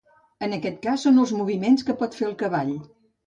[0.45, 2.73] En aquest cas són els moviments que pot fer el cavall.